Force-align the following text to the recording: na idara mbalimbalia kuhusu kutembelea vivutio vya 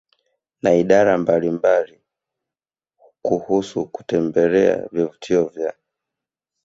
na 0.61 0.73
idara 0.75 1.17
mbalimbalia 1.17 1.99
kuhusu 3.21 3.85
kutembelea 3.87 4.87
vivutio 4.91 5.45
vya 5.45 5.73